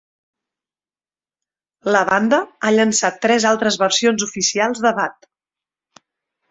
La 1.97 2.01
banda 2.09 2.39
ha 2.65 2.73
llançat 2.79 3.23
tres 3.27 3.49
altres 3.53 3.81
versions 3.87 4.27
oficials 4.31 4.85
de 4.89 4.99
"Bad". 5.03 5.31